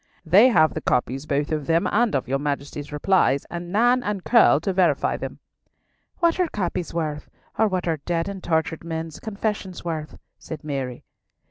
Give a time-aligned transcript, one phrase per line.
[0.25, 4.23] "They have the copies both of them and of your Majesty's replies, and Nan and
[4.23, 5.37] Curll to verify them."
[6.17, 11.03] "What are copies worth, or what are dead and tortured men's confessions worth?" said Mary.